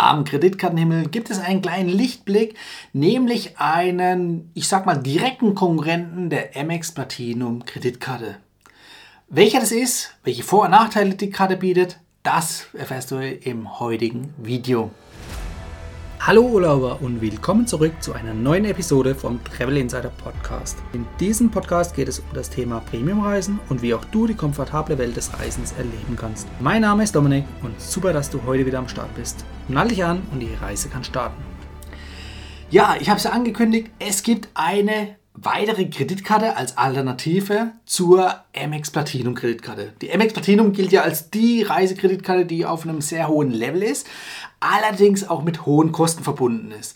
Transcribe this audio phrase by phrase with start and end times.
[0.00, 2.54] Am Kreditkartenhimmel gibt es einen kleinen Lichtblick,
[2.94, 8.36] nämlich einen, ich sag mal, direkten Konkurrenten der Amex Platinum Kreditkarte.
[9.28, 14.32] Welcher das ist, welche Vor- und Nachteile die Karte bietet, das erfährst du im heutigen
[14.38, 14.90] Video.
[16.22, 20.76] Hallo Urlauber und willkommen zurück zu einer neuen Episode vom Travel Insider Podcast.
[20.92, 24.98] In diesem Podcast geht es um das Thema Premiumreisen und wie auch du die komfortable
[24.98, 26.46] Welt des Reisens erleben kannst.
[26.60, 29.46] Mein Name ist Dominik und super, dass du heute wieder am Start bist.
[29.68, 31.42] Nall dich an und die Reise kann starten.
[32.68, 38.90] Ja, ich habe es ja angekündigt, es gibt eine weitere Kreditkarte als Alternative zur Amex
[38.90, 39.92] Platinum Kreditkarte.
[40.02, 44.06] Die Amex Platinum gilt ja als die Reisekreditkarte, die auf einem sehr hohen Level ist,
[44.60, 46.94] allerdings auch mit hohen Kosten verbunden ist.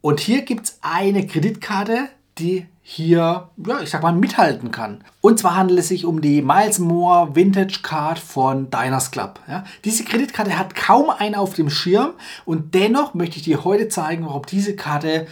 [0.00, 2.08] Und hier gibt es eine Kreditkarte,
[2.38, 5.02] die hier, ja, ich sag mal, mithalten kann.
[5.20, 9.40] Und zwar handelt es sich um die Miles More Vintage Card von Diners Club.
[9.48, 9.64] Ja.
[9.84, 12.10] Diese Kreditkarte hat kaum einen auf dem Schirm
[12.44, 15.26] und dennoch möchte ich dir heute zeigen, warum diese Karte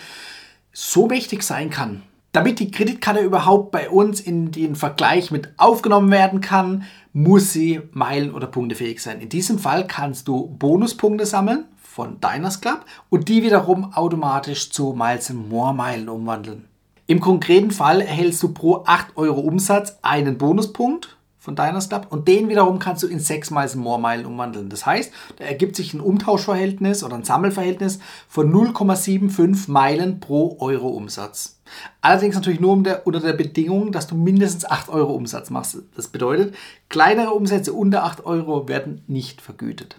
[0.73, 2.03] so mächtig sein kann.
[2.33, 7.83] Damit die Kreditkarte überhaupt bei uns in den Vergleich mit aufgenommen werden kann, muss sie
[7.93, 9.21] Meilen- oder Punktefähig sein.
[9.21, 14.95] In diesem Fall kannst du Bonuspunkte sammeln von Diners Club und die wiederum automatisch zu
[14.95, 16.65] Miles More Meilen umwandeln.
[17.07, 22.29] Im konkreten Fall erhältst du pro 8 Euro Umsatz einen Bonuspunkt von Diners Club und
[22.29, 24.71] den wiederum kannst du in 6 Miles More Meilen umwandeln.
[24.71, 30.89] Das heißt, da ergibt sich ein Umtauschverhältnis oder ein Sammelverhältnis von 0,75 Meilen pro Euro
[30.89, 31.59] Umsatz.
[32.01, 35.79] Allerdings natürlich nur unter der Bedingung, dass du mindestens 8 Euro Umsatz machst.
[35.97, 36.55] Das bedeutet,
[36.89, 39.97] kleinere Umsätze unter 8 Euro werden nicht vergütet.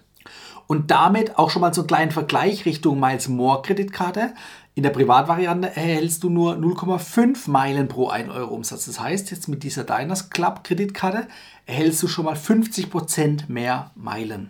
[0.67, 4.33] Und damit auch schon mal so einen kleinen Vergleich Richtung Miles More Kreditkarte.
[4.75, 8.85] In der Privatvariante erhältst du nur 0,5 Meilen pro 1 Euro Umsatz.
[8.85, 11.27] Das heißt, jetzt mit dieser Diners Club Kreditkarte
[11.65, 14.49] erhältst du schon mal 50% mehr Meilen.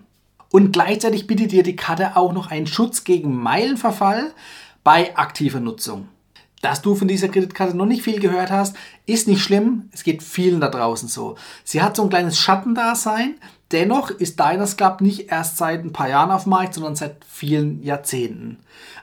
[0.49, 4.33] Und gleichzeitig bietet dir die Karte auch noch einen Schutz gegen Meilenverfall
[4.83, 6.09] bei aktiver Nutzung.
[6.63, 9.89] Dass du von dieser Kreditkarte noch nicht viel gehört hast, ist nicht schlimm.
[9.91, 11.35] Es geht vielen da draußen so.
[11.65, 13.35] Sie hat so ein kleines Schattendasein.
[13.73, 17.17] Dennoch ist Diners Club nicht erst seit ein paar Jahren auf dem Markt, sondern seit
[17.27, 18.59] vielen Jahrzehnten.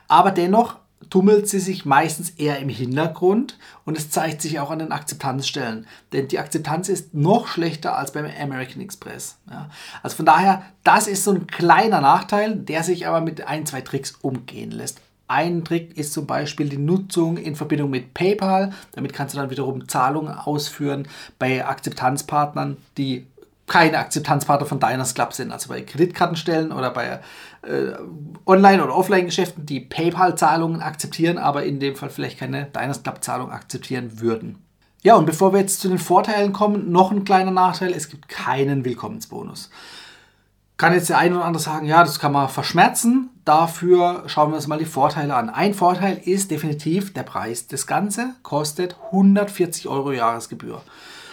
[0.07, 0.77] Aber dennoch
[1.11, 5.85] tummelt sie sich meistens eher im Hintergrund und es zeigt sich auch an den Akzeptanzstellen.
[6.13, 9.37] Denn die Akzeptanz ist noch schlechter als beim American Express.
[9.47, 9.69] Ja.
[10.01, 13.81] Also von daher, das ist so ein kleiner Nachteil, der sich aber mit ein, zwei
[13.81, 14.99] Tricks umgehen lässt.
[15.31, 18.73] Ein Trick ist zum Beispiel die Nutzung in Verbindung mit PayPal.
[18.91, 21.07] Damit kannst du dann wiederum Zahlungen ausführen
[21.39, 23.25] bei Akzeptanzpartnern, die
[23.65, 27.21] keine Akzeptanzpartner von Diners Club sind, also bei Kreditkartenstellen oder bei
[27.61, 27.93] äh,
[28.45, 34.19] Online- oder Offline-Geschäften, die PayPal-Zahlungen akzeptieren, aber in dem Fall vielleicht keine Diners Club-Zahlung akzeptieren
[34.19, 34.57] würden.
[35.01, 38.27] Ja, und bevor wir jetzt zu den Vorteilen kommen, noch ein kleiner Nachteil, es gibt
[38.27, 39.69] keinen Willkommensbonus
[40.81, 43.29] kann jetzt der eine oder andere sagen, ja, das kann man verschmerzen.
[43.45, 45.51] Dafür schauen wir uns mal die Vorteile an.
[45.51, 47.67] Ein Vorteil ist definitiv der Preis.
[47.67, 50.81] Das Ganze kostet 140 Euro Jahresgebühr.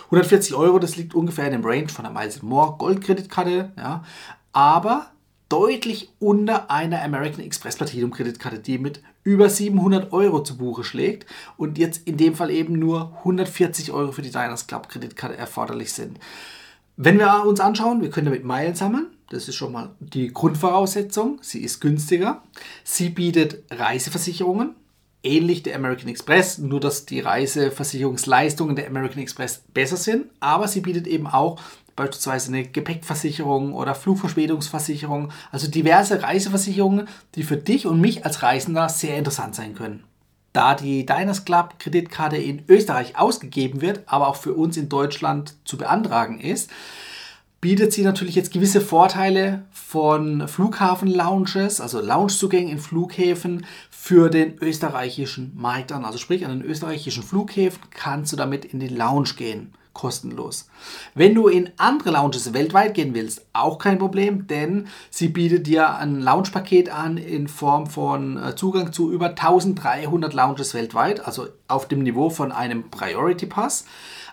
[0.09, 4.05] 140 Euro, das liegt ungefähr in dem Range von der Miles More Goldkreditkarte, ja,
[4.53, 5.07] aber
[5.49, 11.25] deutlich unter einer American Express Platinum Kreditkarte, die mit über 700 Euro zu Buche schlägt
[11.57, 15.95] und jetzt in dem Fall eben nur 140 Euro für die Diners Club Kreditkarte erforderlich
[15.95, 16.21] sind.
[16.99, 19.07] Wenn wir uns anschauen, wir können damit Meilen sammeln.
[19.31, 21.39] Das ist schon mal die Grundvoraussetzung.
[21.43, 22.43] Sie ist günstiger.
[22.83, 24.75] Sie bietet Reiseversicherungen,
[25.23, 30.27] ähnlich der American Express, nur dass die Reiseversicherungsleistungen der American Express besser sind.
[30.41, 31.61] Aber sie bietet eben auch
[31.95, 38.89] beispielsweise eine Gepäckversicherung oder Flugverspätungsversicherung, also diverse Reiseversicherungen, die für dich und mich als Reisender
[38.89, 40.05] sehr interessant sein können.
[40.55, 45.55] Da die Diners Club Kreditkarte in Österreich ausgegeben wird, aber auch für uns in Deutschland
[45.65, 46.71] zu beantragen ist,
[47.61, 55.53] bietet sie natürlich jetzt gewisse Vorteile von Flughafen-Lounges, also Loungezugängen in Flughäfen für den österreichischen
[55.57, 56.05] Markt an.
[56.05, 60.69] Also sprich, an den österreichischen Flughäfen kannst du damit in die Lounge gehen kostenlos.
[61.17, 65.97] Wenn du in andere Lounges weltweit gehen willst, auch kein Problem, denn sie bietet dir
[65.97, 71.89] ein Lounge-Paket an in Form von äh, Zugang zu über 1300 Lounges weltweit, also auf
[71.89, 73.87] dem Niveau von einem Priority Pass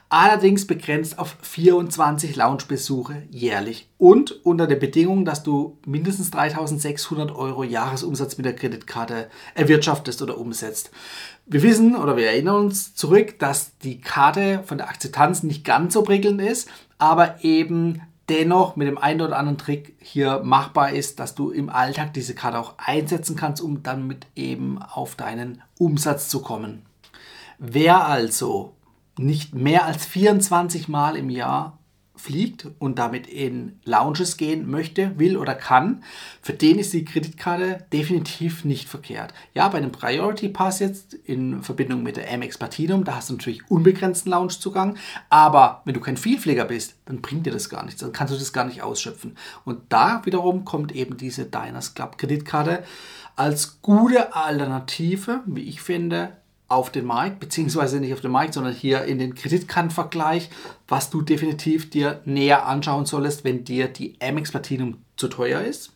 [0.10, 7.64] allerdings begrenzt auf 24 Lounge-Besuche jährlich und unter der Bedingung, dass du mindestens 3600 Euro
[7.64, 10.92] Jahresumsatz mit der Kreditkarte erwirtschaftest oder umsetzt.
[11.46, 15.94] Wir wissen oder wir erinnern uns zurück, dass die Karte von der Akzeptanz nicht ganz
[15.94, 21.20] so prickelnd ist, aber eben dennoch mit dem einen oder anderen Trick hier machbar ist,
[21.20, 26.30] dass du im Alltag diese Karte auch einsetzen kannst, um damit eben auf deinen Umsatz
[26.30, 26.84] zu kommen.
[27.58, 28.74] Wer also
[29.18, 31.80] nicht mehr als 24 Mal im Jahr
[32.18, 36.04] fliegt und damit in Lounges gehen möchte, will oder kann,
[36.42, 39.34] für den ist die Kreditkarte definitiv nicht verkehrt.
[39.54, 43.34] Ja, bei einem Priority Pass jetzt in Verbindung mit der Amex Platinum, da hast du
[43.34, 44.98] natürlich unbegrenzten Loungezugang,
[45.30, 48.38] aber wenn du kein Vielflieger bist, dann bringt dir das gar nichts, dann kannst du
[48.38, 49.38] das gar nicht ausschöpfen.
[49.66, 52.84] Und da wiederum kommt eben diese Diners Club Kreditkarte
[53.36, 58.74] als gute Alternative, wie ich finde, auf den Markt, beziehungsweise nicht auf den Markt, sondern
[58.74, 60.50] hier in den Kreditkartenvergleich,
[60.88, 65.92] was du definitiv dir näher anschauen solltest, wenn dir die Amex Platinum zu teuer ist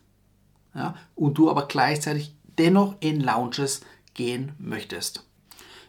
[0.74, 3.80] ja, und du aber gleichzeitig dennoch in Lounges
[4.14, 5.24] gehen möchtest.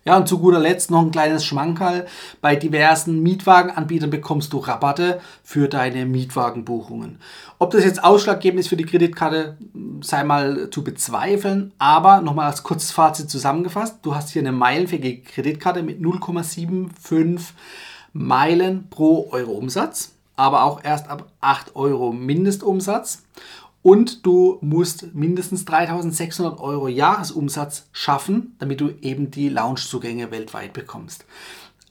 [0.03, 2.07] Ja, und zu guter Letzt noch ein kleines Schmankerl.
[2.42, 7.19] Bei diversen Mietwagenanbietern bekommst du Rabatte für deine Mietwagenbuchungen.
[7.59, 9.57] Ob das jetzt ausschlaggebend ist für die Kreditkarte,
[10.01, 11.71] sei mal zu bezweifeln.
[11.77, 14.00] Aber nochmal als kurzes Fazit zusammengefasst.
[14.01, 17.42] Du hast hier eine meilenfähige Kreditkarte mit 0,75
[18.13, 20.13] Meilen pro Euro Umsatz.
[20.36, 23.21] Aber auch erst ab 8 Euro Mindestumsatz
[23.81, 31.25] und du musst mindestens 3600 Euro Jahresumsatz schaffen, damit du eben die Loungezugänge weltweit bekommst.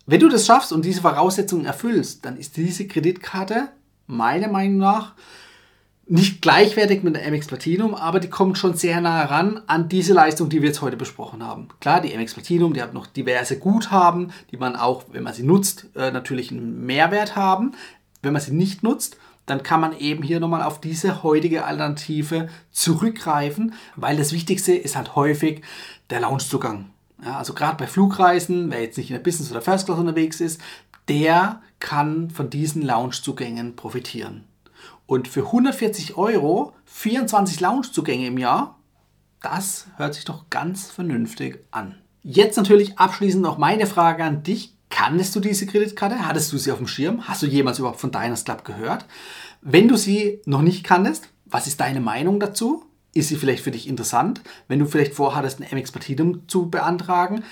[0.06, 3.68] Wenn du das schaffst und diese Voraussetzungen erfüllst, dann ist diese Kreditkarte
[4.06, 5.14] meiner Meinung nach
[6.10, 10.12] nicht gleichwertig mit der MX Platinum, aber die kommt schon sehr nah ran an diese
[10.12, 11.68] Leistung, die wir jetzt heute besprochen haben.
[11.78, 15.44] Klar, die MX Platinum, die hat noch diverse Guthaben, die man auch, wenn man sie
[15.44, 17.72] nutzt, äh, natürlich einen Mehrwert haben.
[18.22, 19.18] Wenn man sie nicht nutzt,
[19.50, 24.96] dann kann man eben hier nochmal auf diese heutige Alternative zurückgreifen, weil das Wichtigste ist
[24.96, 25.62] halt häufig
[26.08, 26.90] der Loungezugang.
[27.24, 30.40] Ja, also gerade bei Flugreisen, wer jetzt nicht in der Business- oder First Class unterwegs
[30.40, 30.60] ist,
[31.08, 34.44] der kann von diesen Loungezugängen profitieren.
[35.06, 38.78] Und für 140 Euro 24 Loungezugänge im Jahr,
[39.42, 41.96] das hört sich doch ganz vernünftig an.
[42.22, 44.74] Jetzt natürlich abschließend noch meine Frage an dich.
[44.90, 46.26] Kanntest du diese Kreditkarte?
[46.26, 47.26] Hattest du sie auf dem Schirm?
[47.26, 49.06] Hast du jemals überhaupt von Diners Club gehört?
[49.62, 52.84] Wenn du sie noch nicht kanntest, was ist deine Meinung dazu?
[53.14, 54.40] Ist sie vielleicht für dich interessant?
[54.68, 57.44] Wenn du vielleicht vorhattest, ein MX Platinum zu beantragen,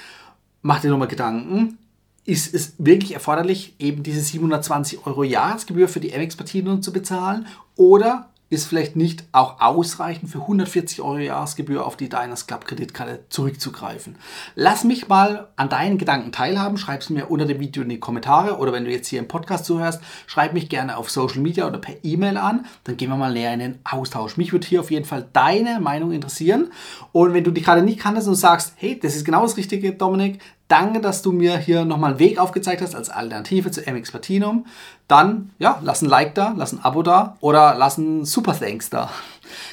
[0.63, 1.79] mach dir nochmal Gedanken.
[2.25, 7.47] Ist es wirklich erforderlich, eben diese 720 Euro Jahresgebühr für die MX Platinum zu bezahlen?
[7.77, 13.25] Oder ist vielleicht nicht auch ausreichend für 140 Euro Jahresgebühr auf die Diners Club Kreditkarte
[13.29, 14.17] zurückzugreifen.
[14.55, 16.79] Lass mich mal an deinen Gedanken teilhaben.
[16.79, 19.29] Schreib es mir unter dem Video in die Kommentare oder wenn du jetzt hier im
[19.29, 22.65] Podcast zuhörst, schreib mich gerne auf Social Media oder per E-Mail an.
[22.85, 24.37] Dann gehen wir mal näher in den Austausch.
[24.39, 26.73] Mich würde hier auf jeden Fall deine Meinung interessieren.
[27.13, 29.93] Und wenn du die Karte nicht kanntest und sagst, hey, das ist genau das Richtige,
[29.93, 34.11] Dominik, Danke, dass du mir hier nochmal einen Weg aufgezeigt hast als Alternative zu MX
[34.11, 34.67] Platinum.
[35.09, 38.91] Dann, ja, lass ein Like da, lass ein Abo da oder lass ein Super Thanks
[38.91, 39.11] da.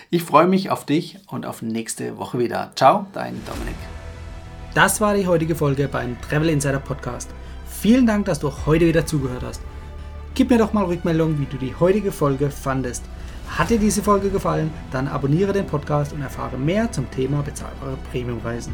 [0.10, 2.72] Ich freue mich auf dich und auf nächste Woche wieder.
[2.76, 3.76] Ciao, dein Dominik.
[4.74, 7.30] Das war die heutige Folge beim Travel Insider Podcast.
[7.68, 9.62] Vielen Dank, dass du heute wieder zugehört hast.
[10.34, 13.04] Gib mir doch mal Rückmeldung, wie du die heutige Folge fandest.
[13.50, 14.72] Hat dir diese Folge gefallen?
[14.92, 18.74] Dann abonniere den Podcast und erfahre mehr zum Thema bezahlbare Premiumreisen